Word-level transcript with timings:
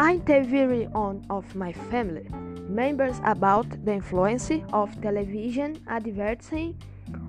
I 0.00 0.14
interviewed 0.14 0.94
one 0.94 1.26
of 1.28 1.54
my 1.54 1.74
family 1.74 2.26
members 2.70 3.20
about 3.22 3.68
the 3.84 3.92
influence 3.92 4.50
of 4.72 4.98
television 5.02 5.78
advertising 5.88 6.80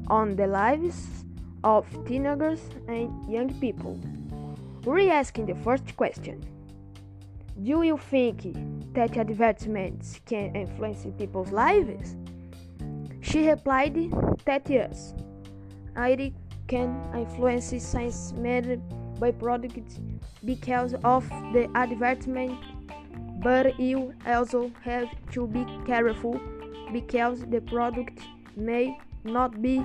on 0.08 0.38
the 0.38 0.48
lives 0.48 1.26
of 1.66 1.86
teenagers 2.06 2.62
and 2.88 3.30
young 3.30 3.54
people. 3.60 4.00
We 4.86 5.10
asking 5.10 5.48
the 5.48 5.56
first 5.56 5.98
question. 5.98 6.46
Do 7.62 7.84
you 7.84 7.98
think 7.98 8.42
that 8.94 9.18
advertisements 9.18 10.22
can 10.26 10.56
influence 10.56 11.06
people's 11.18 11.52
lives? 11.52 12.16
She 13.20 13.50
replied 13.50 13.96
that 14.46 14.70
yes, 14.70 15.14
it 15.98 16.34
can 16.70 16.96
influence 17.14 17.74
science 17.84 18.32
made 18.32 18.82
by 19.22 19.32
products 19.32 20.00
because 20.44 20.96
of 21.04 21.30
the 21.54 21.70
advertisement, 21.76 22.60
but 23.44 23.80
you 23.80 24.14
also 24.26 24.72
have 24.84 25.08
to 25.32 25.46
be 25.48 25.64
careful 25.86 26.42
because 26.92 27.46
the 27.46 27.62
product 27.62 28.20
may 28.58 28.98
not 29.24 29.62
be 29.62 29.82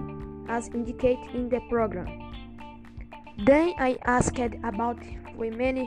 as 0.49 0.69
indicated 0.69 1.35
in 1.35 1.51
the 1.51 1.61
program. 1.69 2.09
Then 3.45 3.75
I 3.79 3.99
asked 4.07 4.39
about 4.65 4.99
women 5.37 5.87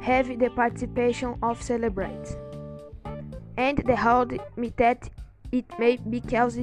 have 0.00 0.38
the 0.38 0.50
participation 0.50 1.36
of 1.42 1.60
celebrities, 1.60 2.36
and 3.56 3.78
they 3.78 3.96
told 3.96 4.38
me 4.56 4.72
that 4.76 5.10
it 5.50 5.64
may 5.78 5.96
be 5.96 6.20
because 6.20 6.58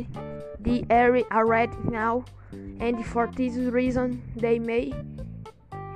the 0.59 0.85
area 0.89 1.25
already 1.31 1.75
now, 1.89 2.23
and 2.79 3.05
for 3.05 3.27
this 3.35 3.55
reason 3.57 4.21
they 4.37 4.59
may 4.59 4.93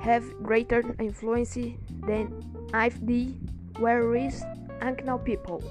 have 0.06 0.24
greater 0.42 0.82
influence 1.00 1.58
than 2.06 2.30
if 2.72 2.94
they 3.04 3.34
were 3.80 4.06
unknown 4.80 5.18
people. 5.20 5.62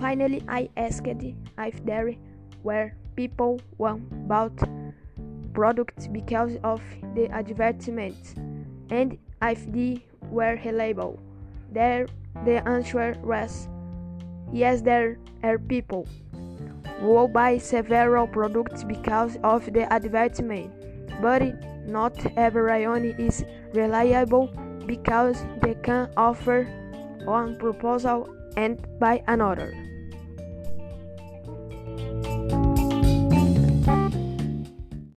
Finally, 0.00 0.42
I 0.48 0.70
asked 0.76 1.06
if 1.06 1.84
there 1.84 2.14
were 2.62 2.92
people 3.14 3.60
who 3.76 3.96
bought 4.26 4.56
products 5.52 6.06
because 6.06 6.56
of 6.64 6.80
the 7.14 7.28
advertisement 7.30 8.16
and 8.90 9.18
if 9.42 9.70
they 9.70 10.02
were 10.30 10.58
reliable. 10.64 11.20
There, 11.70 12.06
the 12.44 12.66
answer 12.66 13.14
was 13.22 13.68
yes, 14.52 14.80
there 14.80 15.18
are 15.42 15.58
people 15.58 16.08
who 17.00 17.28
buy 17.28 17.58
several 17.58 18.26
products 18.26 18.82
because 18.84 19.36
of 19.44 19.72
the 19.72 19.92
advertisement, 19.92 20.72
but 21.20 21.42
not 21.86 22.14
every 22.36 22.62
everyone 22.70 23.04
is 23.18 23.44
reliable 23.74 24.48
because 24.86 25.44
they 25.60 25.74
can 25.82 26.08
offer 26.16 26.64
one 27.24 27.56
proposal 27.56 28.28
and 28.56 28.86
buy 28.98 29.22
another. 29.26 29.72